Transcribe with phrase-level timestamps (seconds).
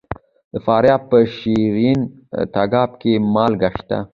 [0.53, 1.99] د فاریاب په شیرین
[2.53, 3.99] تګاب کې مالګه شته.